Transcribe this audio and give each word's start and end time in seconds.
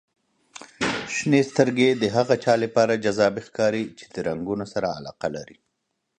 •شنې 1.15 1.41
سترګې 1.49 1.89
د 2.01 2.03
هغه 2.15 2.35
چا 2.43 2.53
لپاره 2.63 3.01
جذابې 3.05 3.41
ښکاري 3.47 3.83
چې 3.97 4.05
د 4.13 4.15
رنګونو 4.27 4.65
سره 4.73 4.87
علاقه 4.97 5.27
لري. 5.35 5.57